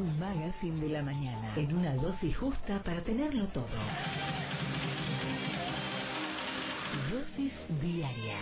[0.00, 3.68] Un magazine de la mañana, en una dosis justa para tenerlo todo.
[7.10, 7.52] Dosis
[7.82, 8.38] diaria.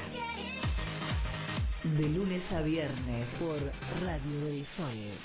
[1.83, 3.59] De lunes a viernes por
[4.01, 5.19] Radio del Sol.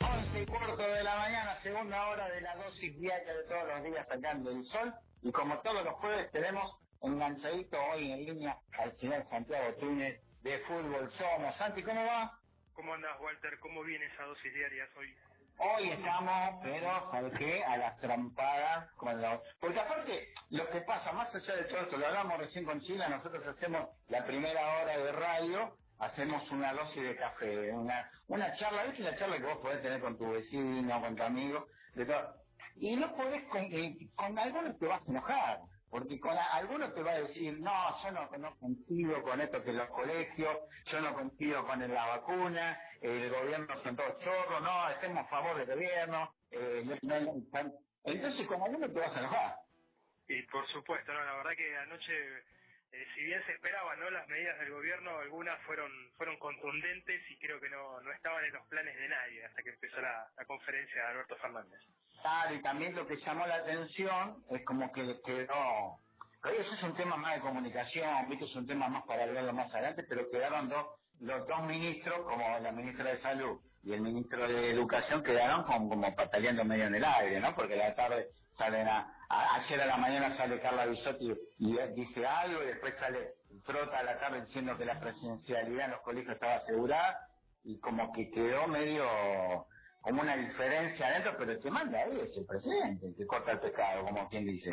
[0.00, 3.84] Once y cuarto de la mañana, segunda hora de la dosis diaria de todos los
[3.84, 4.92] días sacando el sol.
[5.22, 10.58] Y como todos los jueves tenemos enganchadito hoy en línea al señor Santiago Túnez de
[10.60, 11.56] Fútbol Somos.
[11.56, 12.38] Santi, ¿cómo va?
[12.74, 13.58] ¿Cómo andas, Walter?
[13.60, 15.14] ¿Cómo viene esa dosis diaria hoy?
[15.60, 17.64] Hoy estamos, pero, ¿sabes qué?
[17.64, 19.40] A las trompadas con los...
[19.58, 23.08] Porque aparte, lo que pasa, más allá de todo esto, lo hablamos recién con Chila,
[23.08, 28.84] nosotros hacemos la primera hora de radio, hacemos una dosis de café, una, una charla,
[28.84, 31.66] ¿viste la charla que vos podés tener con tu vecino, con tu amigo?
[31.94, 32.34] De todo.
[32.76, 35.58] Y no podés, con, eh, con algunos te vas a enojar.
[35.90, 39.62] Porque con a- algunos te va a decir, no, yo no, no coincido con esto
[39.62, 44.90] que los colegios, yo no coincido con la vacuna, el gobierno son todos chorros, no,
[44.90, 46.34] estemos a favor del gobierno.
[46.50, 47.72] Eh, no- no-
[48.04, 49.56] entonces con algunos te vas a enojar.
[50.28, 52.44] Y por supuesto, no, la verdad que anoche,
[52.92, 54.10] eh, si bien se esperaban ¿no?
[54.10, 58.52] las medidas del gobierno, algunas fueron fueron contundentes y creo que no, no estaban en
[58.52, 61.80] los planes de nadie hasta que empezó la, la conferencia de Alberto Fernández.
[62.22, 65.98] Claro, y también lo que llamó la atención es como que quedó...
[66.42, 68.44] Pero eso es un tema más de comunicación, ¿viste?
[68.44, 70.86] es un tema más para hablarlo más adelante, pero quedaron dos,
[71.20, 75.88] los dos ministros, como la ministra de Salud y el ministro de Educación, quedaron como,
[75.88, 77.54] como pataleando medio en el aire, ¿no?
[77.54, 82.26] Porque a la tarde salen a, Ayer a la mañana sale Carla Bisotti y dice
[82.26, 83.34] algo, y después sale
[83.66, 87.28] Trota a la tarde diciendo que la presencialidad en los colegios estaba asegurada,
[87.64, 89.04] y como que quedó medio
[90.00, 93.52] como una diferencia adentro, pero el que manda ahí es el presidente, el que corta
[93.52, 94.72] el pescado, como quien dice.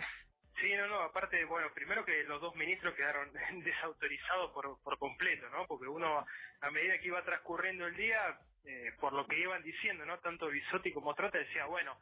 [0.62, 3.32] Sí, no, no, aparte, bueno, primero que los dos ministros quedaron
[3.64, 5.68] desautorizados por, por completo, ¿no?
[5.68, 6.26] Porque uno,
[6.62, 10.20] a medida que iba transcurriendo el día, eh, por lo que iban diciendo, ¿no?
[10.20, 11.98] Tanto Bisotti como Trota decía, bueno,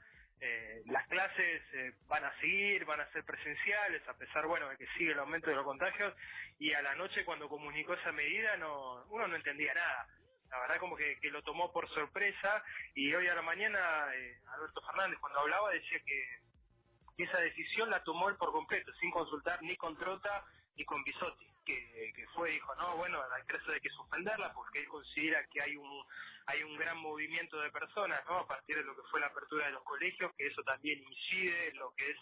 [0.45, 4.77] eh, las clases eh, van a seguir, van a ser presenciales, a pesar, bueno, de
[4.77, 6.13] que sigue el aumento de los contagios,
[6.59, 10.05] y a la noche cuando comunicó esa medida, no, uno no entendía nada.
[10.49, 12.61] La verdad como que, que lo tomó por sorpresa,
[12.93, 18.03] y hoy a la mañana, eh, Alberto Fernández cuando hablaba decía que esa decisión la
[18.03, 20.43] tomó él por completo, sin consultar ni con Trota
[20.75, 24.79] ni con Bisotti, que, que fue, dijo, no, bueno, hay caso de que suspenderla porque
[24.79, 26.05] él considera que hay un
[26.47, 28.39] hay un gran movimiento de personas, ¿no?
[28.39, 31.69] A partir de lo que fue la apertura de los colegios, que eso también incide
[31.69, 32.17] en lo que es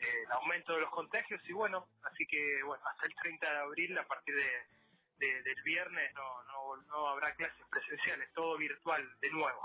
[0.00, 3.58] eh, el aumento de los contagios y bueno, así que, bueno, hasta el 30 de
[3.58, 9.08] abril, a partir de, de- del viernes, no, no, no habrá clases presenciales, todo virtual
[9.20, 9.60] de nuevo.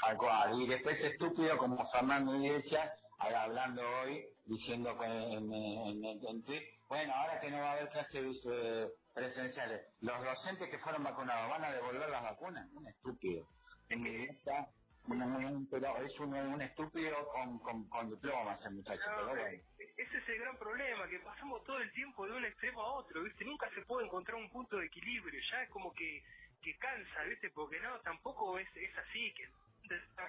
[0.00, 0.60] Tal cual.
[0.62, 6.44] Y después estúpido como Fernando Iglesias, hablando hoy, diciendo que en, en, en-
[6.88, 11.50] bueno, ahora que no va a haber clases eh, presenciales, los docentes que fueron vacunados
[11.50, 12.68] van a devolver las vacunas.
[12.72, 13.48] Un estúpido.
[15.06, 19.00] Un- pero es un, un estúpido con, con, con diplomas el muchacho.
[19.10, 19.62] No, pero bueno.
[19.78, 23.22] ese es el gran problema, que pasamos todo el tiempo de un extremo a otro,
[23.22, 23.44] ¿viste?
[23.44, 26.22] Nunca se puede encontrar un punto de equilibrio, ya es como que,
[26.62, 27.50] que cansa, ¿viste?
[27.50, 29.48] Porque no, tampoco es, es así, que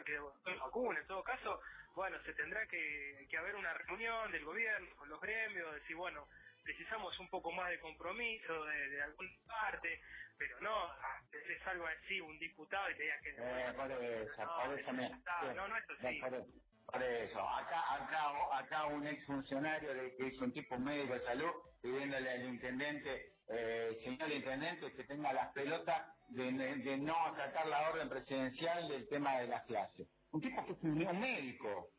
[0.06, 0.19] que
[0.59, 1.62] vacuna, en todo caso,
[1.96, 6.28] bueno, se tendrá que, que haber una reunión del gobierno con los gremios, decir, bueno,
[6.66, 10.02] precisamos un poco más de compromiso de, de alguna parte,
[10.38, 13.30] pero no, ah, es algo así, un diputado y te diga que...
[13.30, 16.20] Eh, por eso, no, por eso no, no es así.
[16.20, 17.50] Por eso, eso.
[17.50, 22.31] acá, acá, acá un ex funcionario de, que es un tipo médico de salud pidiéndole
[22.31, 28.09] al intendente, eh, señor intendente, que tenga las pelotas de, de no acatar la orden
[28.09, 30.08] presidencial del tema de las clases.
[30.32, 31.90] Un tipo que es un, un médico.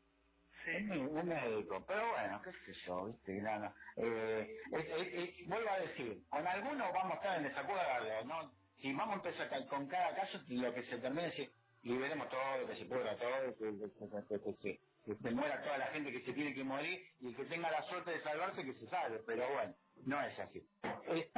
[0.67, 3.73] Un, mé- un médico, pero bueno, qué sé yo, viste, no, no.
[3.97, 8.51] Eh, es- es- vuelvo a decir, con algunos vamos a estar en desacuerdo, ¿no?
[8.81, 11.49] Si vamos a empezar con cada caso, lo que se termine es
[11.83, 16.53] liberemos todo, que se pudra todo, que, se, muera toda la gente que se tiene
[16.53, 19.73] que morir y que tenga la suerte de salvarse que se salve, pero bueno,
[20.05, 20.61] no es así.
[21.09, 21.31] Eh,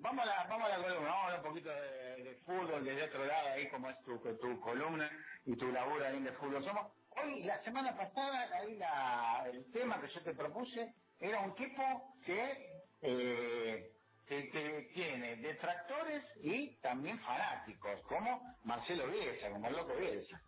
[0.00, 3.04] vamos a la, vamos a la columna, vamos a hablar un poquito de, fútbol desde
[3.04, 5.10] otro lado, ahí como es tu, tu columna
[5.46, 6.62] y tu labor ahí de fútbol.
[6.64, 6.92] Somos,
[7.22, 12.16] hoy, la semana pasada, ahí la, el tema que yo te propuse era un tipo
[12.24, 12.68] que,
[13.02, 13.90] eh,
[14.26, 20.40] que, tiene detractores y también fanáticos, como Marcelo Bielsa, como el loco Bielsa.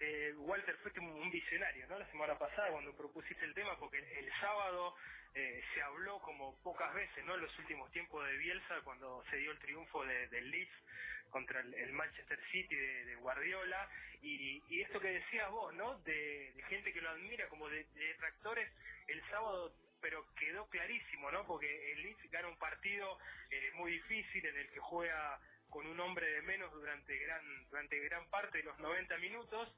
[0.00, 1.98] eh, Walter, fuiste un visionario, ¿no?
[1.98, 4.94] La semana pasada cuando propusiste el tema, porque el sábado
[5.34, 7.34] eh, se habló como pocas veces, ¿no?
[7.34, 10.72] En los últimos tiempos de Bielsa, cuando se dio el triunfo de- del Leeds
[11.30, 13.88] contra el, el Manchester City de, de Guardiola,
[14.22, 15.98] y, esto que decías vos, ¿no?
[16.00, 18.70] De, de gente que lo admira como de, de detractores,
[19.08, 21.46] el sábado pero quedó clarísimo, ¿no?
[21.46, 23.18] Porque el Leeds gana un partido
[23.50, 25.40] eh, muy difícil en el que juega
[25.70, 29.74] con un hombre de menos durante gran durante gran parte de los 90 minutos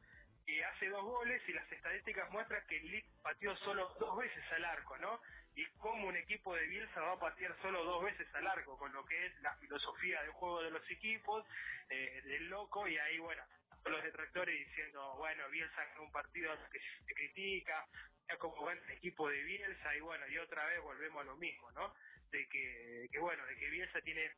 [0.47, 4.45] y hace dos goles y las estadísticas muestran que el Leeds pateó solo dos veces
[4.53, 5.21] al arco, ¿no?
[5.57, 8.93] Y cómo un equipo de Bielsa va a patear solo dos veces al arco, con
[8.93, 11.45] lo que es la filosofía del juego de los equipos,
[11.89, 13.43] eh, del loco, y ahí, bueno,
[13.87, 17.87] los detractores diciendo, bueno, Bielsa en un partido que se critica,
[18.29, 21.71] ya como el equipo de Bielsa, y bueno, y otra vez volvemos a lo mismo,
[21.73, 21.95] ¿no?
[22.31, 24.31] De que, que bueno, de que Bielsa tiene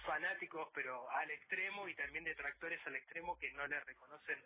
[0.00, 4.38] fanáticos pero al extremo y también detractores al extremo que no le reconocen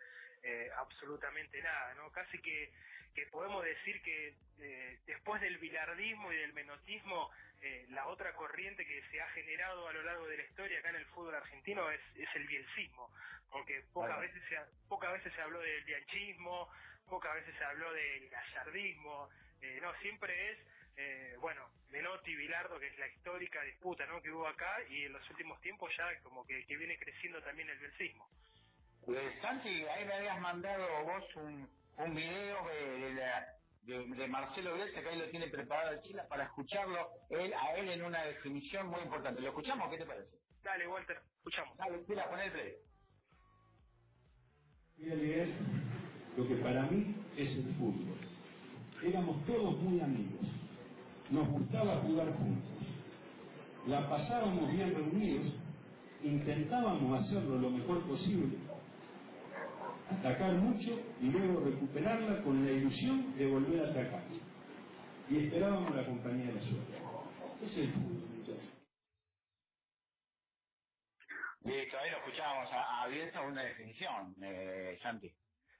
[0.43, 2.11] eh, absolutamente nada, ¿no?
[2.11, 2.71] Casi que,
[3.15, 8.85] que podemos decir que eh, después del bilardismo y del menotismo, eh, la otra corriente
[8.85, 11.89] que se ha generado a lo largo de la historia acá en el fútbol argentino
[11.89, 13.11] es, es el bielcismo,
[13.49, 14.57] porque pocas veces se
[14.87, 16.69] pocas veces se habló del bianchismo,
[17.09, 19.29] pocas veces se habló del gallardismo,
[19.81, 20.59] no, siempre es
[20.97, 21.61] eh, bueno,
[21.91, 24.21] Menotti y Bilardo, que es la histórica disputa ¿no?
[24.21, 27.69] que hubo acá, y en los últimos tiempos ya como que, que viene creciendo también
[27.69, 28.27] el belcismo.
[29.05, 33.47] Pues Santi, ahí me habías mandado vos un, un video de, la,
[33.83, 37.89] de, Marcelo Bielsa, que ahí lo tiene preparado el Chile para escucharlo él, a él
[37.89, 39.41] en una definición muy importante.
[39.41, 39.89] ¿Lo escuchamos?
[39.91, 40.35] ¿Qué te parece?
[40.63, 41.77] Dale, Walter, escuchamos.
[41.77, 42.73] Dale, tira, pon el play.
[44.97, 45.49] Voy a leer
[46.35, 48.17] lo que para mí es el fútbol.
[49.03, 50.47] Éramos todos muy amigos
[51.31, 52.71] nos gustaba jugar juntos.
[53.87, 55.53] La pasábamos bien reunidos,
[56.23, 58.57] intentábamos hacerlo lo mejor posible,
[60.09, 64.23] atacar mucho y luego recuperarla con la ilusión de volver a atacar.
[65.29, 66.93] Y esperábamos la compañía de la suerte.
[67.61, 68.37] Es el fútbol.
[71.67, 75.29] Listo, ahí lo escuchábamos a, a una definición, eh, Santi.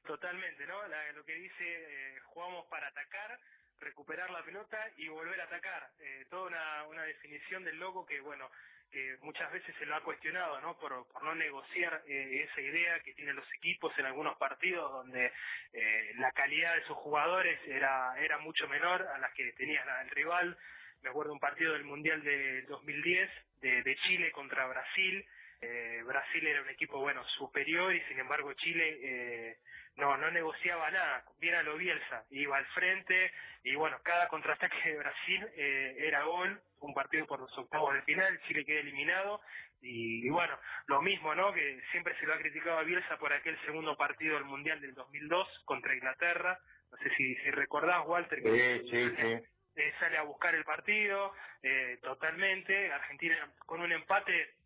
[0.05, 0.75] Totalmente, ¿no?
[1.15, 3.39] lo que dice, eh, jugamos para atacar,
[3.79, 5.89] recuperar la pelota y volver a atacar.
[5.99, 8.49] Eh, toda una, definición del loco que, bueno,
[8.91, 10.77] que muchas veces se lo ha cuestionado, ¿no?
[10.77, 15.31] Por, no negociar eh, esa idea que tienen los equipos en algunos partidos donde
[15.73, 20.09] eh, la calidad de sus jugadores era, era mucho menor a la que tenía el
[20.09, 20.57] rival.
[21.01, 23.29] Me acuerdo un partido del Mundial de 2010
[23.61, 25.25] de, de Chile contra Brasil.
[25.61, 29.57] Eh, Brasil era un equipo, bueno, superior y sin embargo Chile eh,
[29.95, 33.31] no no negociaba nada, bien a lo Bielsa, iba al frente
[33.63, 38.03] y bueno, cada contraataque de Brasil eh, era gol, un partido por los octavos de
[38.03, 39.41] final, Chile queda eliminado.
[39.79, 40.57] Y, bueno,
[40.87, 41.53] lo mismo, ¿no?
[41.53, 44.95] Que siempre se lo ha criticado a Bielsa por aquel segundo partido del Mundial del
[44.95, 46.59] 2002 contra Inglaterra,
[46.91, 49.43] no sé si, si recordás, Walter, que sí, sí,
[49.75, 54.56] eh, sale a buscar el partido eh, totalmente, Argentina con un empate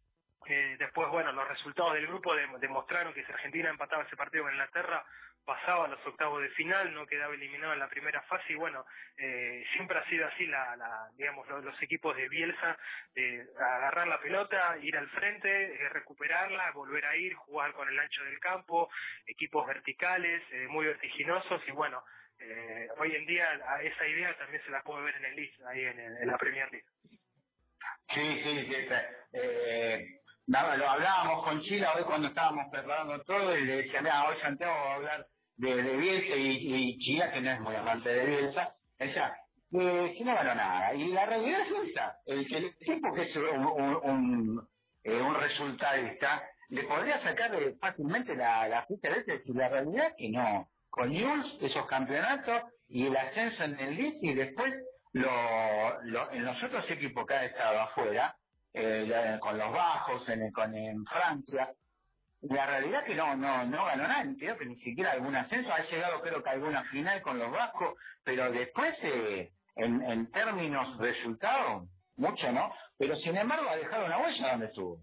[0.47, 4.53] eh, después, bueno, los resultados del grupo demostraron que si Argentina empataba ese partido con
[4.53, 5.05] Inglaterra,
[5.45, 8.85] pasaba a los octavos de final, no quedaba eliminado en la primera fase y bueno,
[9.17, 12.77] eh, siempre ha sido así la, la digamos los, equipos de Bielsa,
[13.15, 17.99] eh, agarrar la pelota, ir al frente, eh, recuperarla, volver a ir, jugar con el
[17.99, 18.89] ancho del campo,
[19.25, 22.03] equipos verticales, eh, muy vertiginosos y bueno,
[22.39, 25.85] eh, hoy en día esa idea también se la puede ver en el Leeds, ahí
[25.85, 26.87] en, en la Premier League.
[28.13, 28.87] Sí, sí, sí.
[30.53, 34.35] Eh, lo hablábamos con Chila hoy cuando estábamos preparando todo y le decía, mira, hoy
[34.41, 38.25] Santiago va a hablar de, de Bielsa y, Chila, que no es muy amante de
[38.25, 39.33] Bielsa, decía,
[39.71, 40.93] eh, si no ganó nada.
[40.93, 44.67] Y la realidad es esa, el que el tipo que es un, un,
[45.05, 50.07] eh, un resultadista, le podría sacar fácilmente la, la ficha de este, si la realidad
[50.07, 50.67] es que no.
[50.89, 54.73] Con News, esos campeonatos y el ascenso en el Leeds y después
[55.13, 58.35] lo, lo, en los otros equipos que ha estado afuera,
[58.73, 61.69] eh, con los bajos, en, con, en Francia.
[62.41, 65.71] La realidad es que no, no, no ganó nada, creo que ni siquiera algún ascenso,
[65.71, 70.97] ha llegado creo que alguna final con los bajos, pero después eh, en, en términos
[70.97, 74.97] resultados, mucho no, pero sin embargo ha dejado una huella donde estuvo.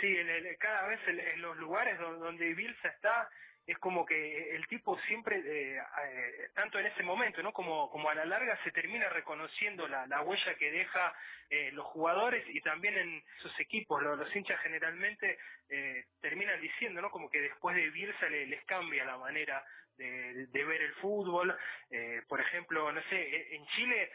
[0.00, 3.28] Sí, en cada vez en, los lugares donde, donde Bielsa está,
[3.70, 7.52] es como que el tipo siempre, eh, eh, tanto en ese momento, ¿no?
[7.52, 11.14] Como, como a la larga se termina reconociendo la, la huella que deja
[11.48, 14.02] eh, los jugadores y también en sus equipos.
[14.02, 17.10] Los, los hinchas generalmente eh, terminan diciendo, ¿no?
[17.10, 19.64] Como que después de Bielsa le, les cambia la manera
[19.96, 21.56] de, de ver el fútbol.
[21.90, 24.10] Eh, por ejemplo, no sé, en Chile,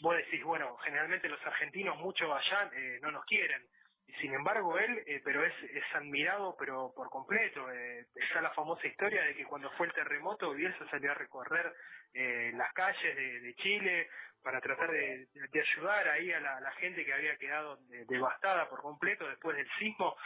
[0.00, 2.70] vos decís, bueno, generalmente los argentinos mucho allá
[3.00, 3.62] no nos quieren
[4.20, 7.70] sin embargo él, eh, pero es, es admirado pero por completo.
[7.72, 11.72] Eh, está la famosa historia de que cuando fue el terremoto Bielsa salió a recorrer
[12.14, 14.08] eh, las calles de, Chile
[14.42, 17.78] para tratar de, ayudar ahí a la, gente que había quedado
[18.08, 20.16] devastada por completo después del sismo.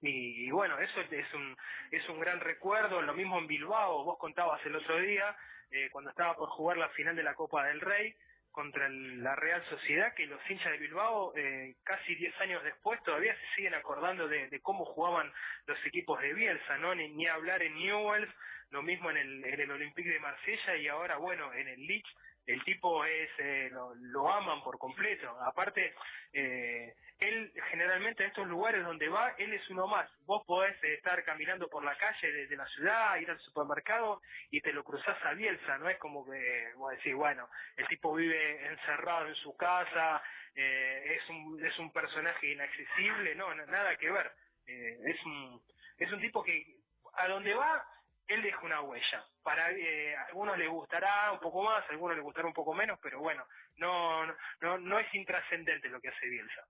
[0.00, 1.56] Y, bueno, eso es un,
[1.92, 3.00] es un gran recuerdo.
[3.02, 5.36] Lo mismo en Bilbao, vos contabas el otro día,
[5.70, 8.14] eh, cuando estaba por jugar la final de la Copa del Rey,
[8.52, 13.34] contra la Real Sociedad, que los hinchas de Bilbao, eh, casi 10 años después, todavía
[13.34, 15.32] se siguen acordando de, cómo jugaban
[15.66, 16.94] los equipos de Bielsa, ¿no?
[16.94, 18.32] Ni, hablar en Newell's,
[18.70, 22.08] lo mismo en el, en el Olympique de Marsella y ahora, bueno, en el Leeds
[22.46, 25.28] el tipo es eh, lo, aman por completo.
[25.42, 25.94] Aparte,
[26.32, 30.10] eh, él generalmente en estos lugares donde va, él es uno más.
[30.26, 34.20] Vos podés estar caminando por la calle de, la ciudad, ir al supermercado
[34.50, 38.14] y te lo cruzás a Bielsa, no es como que vos decís, bueno, el tipo
[38.14, 40.22] vive encerrado en su casa,
[40.54, 44.32] eh, es, un, es un personaje inaccesible, no, nada que ver.
[44.66, 45.62] es, un,
[45.98, 46.76] es un tipo que
[47.14, 47.86] a donde va
[48.28, 49.24] él deja una huella.
[49.42, 52.98] Para eh, algunos les gustará un poco más, a algunos les gustará un poco menos,
[53.02, 53.44] pero bueno,
[53.76, 54.26] no
[54.60, 56.62] no no es intrascendente lo que hace Bielsa.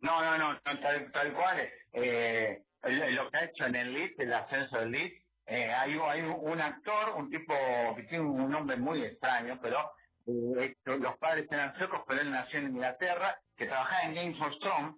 [0.00, 1.68] No, no, no, tal, tal cual.
[1.92, 6.22] Eh, lo que ha hecho en el Leeds, el ascenso del Leeds, eh, hay, hay
[6.22, 7.54] un actor, un tipo
[7.96, 9.92] que tiene un nombre muy extraño, pero
[10.26, 14.58] eh, los padres eran suecos, pero él nació en Inglaterra, que trabajaba en Games of
[14.58, 14.96] Thrones,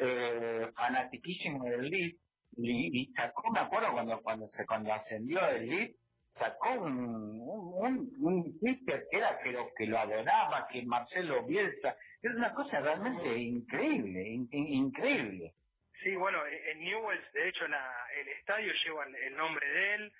[0.00, 2.20] eh, fanatiquísimo del Leeds,
[2.58, 5.90] y, sacó, me acuerdo cuando cuando se cuando ascendió el lead,
[6.30, 11.96] sacó un, un, un, Twitter que era que lo, que lo adoraba, que Marcelo Bielsa,
[12.22, 15.54] es una cosa realmente increíble, increíble.
[16.02, 20.12] Sí, bueno, en Newell's, de hecho, la, el estadio lleva el, nombre de él.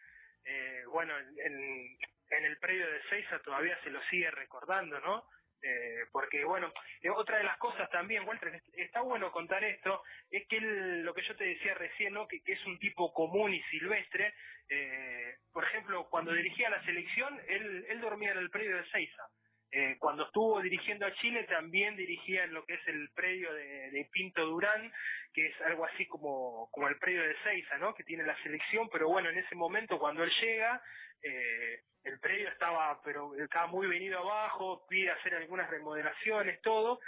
[0.45, 1.97] Eh, bueno, en,
[2.31, 5.25] en el predio de Seiza todavía se lo sigue recordando, ¿no?
[5.61, 6.73] Eh, porque bueno,
[7.03, 11.23] eh, otra de las cosas también, Walter, está bueno contar esto, es que lo que
[11.23, 12.29] yo te decía recién, ¿no?
[12.29, 14.35] que, es un tipo común y silvestre,
[14.69, 19.25] eh, por ejemplo, cuando dirigía la selección, él, él dormía en el predio de Seiza.
[19.71, 24.09] Eh, cuando estuvo dirigiendo a Chile también dirigía en lo que es el predio de,
[24.11, 24.91] Pinto Durán,
[25.35, 27.95] que es algo así como, como el predio de Seiza, ¿no?
[27.95, 30.83] que tiene la selección, pero bueno, en ese momento cuando él llega,
[31.23, 37.01] eh, el predio estaba, pero estaba muy venido abajo, pide hacer algunas remodelaciones, todo,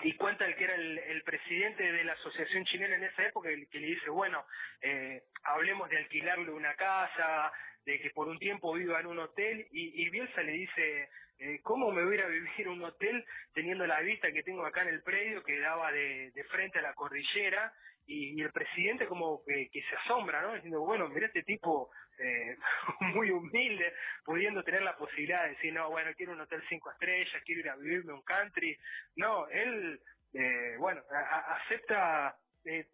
[0.00, 3.68] y cuenta el que era el, presidente de la asociación chilena en esa época, el
[3.68, 4.44] que le dice, bueno,
[4.80, 7.52] eh, hablemos de alquilarle una casa,
[7.84, 11.90] de que por un tiempo viva en un hotel, y, Bielsa le dice, eh, ¿cómo
[11.92, 15.02] me voy a vivir en un hotel teniendo la vista que tengo acá en el
[15.02, 17.72] predio que daba de, de frente a la cordillera?
[18.06, 20.54] Y, el presidente como que, se asombra, ¿no?
[20.54, 22.56] Diciendo, bueno, mira este tipo eh,
[23.14, 23.92] muy humilde,
[24.24, 27.68] pudiendo tener la posibilidad de decir, no, bueno, quiero un hotel cinco estrellas, quiero ir
[27.70, 28.76] a vivirme un country.
[29.16, 30.00] No, él,
[30.34, 32.86] eh, bueno, acepta, eh,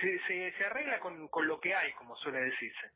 [0.00, 2.92] se, se, arregla con, con lo que hay, como suele decirse.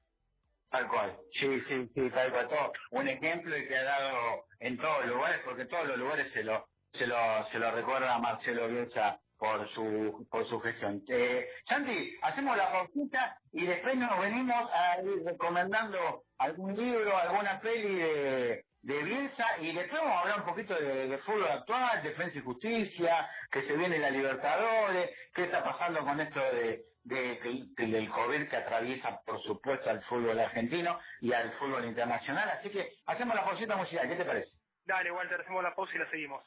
[0.72, 2.48] Tal cual, sí, sí, sí, tal cual.
[2.48, 2.72] Todo.
[2.92, 6.42] Un ejemplo y que ha dado en todos los lugares, porque todos los lugares se
[6.42, 7.16] lo, se lo,
[7.50, 11.02] se lo recuerda Marcelo Bielsa por su, por su gestión.
[11.08, 17.60] Eh, Santi, hacemos la pausita y después nos venimos a ir recomendando algún libro, alguna
[17.60, 22.38] peli de, de Bielsa y después vamos a hablar un poquito de, fútbol actual, defensa
[22.38, 28.10] y justicia, que se viene la Libertadores, qué está pasando con esto de, de, del
[28.10, 32.48] COVID que atraviesa, por supuesto, al fútbol argentino y al fútbol internacional.
[32.50, 34.50] Así que hacemos la pausita musical, ¿qué te parece?
[34.84, 36.44] Dale, Walter, hacemos la pausa y la seguimos.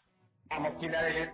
[0.50, 1.32] Vamos, Chile,